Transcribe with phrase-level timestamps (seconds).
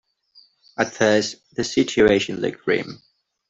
[0.79, 3.03] At first the situation looked grim.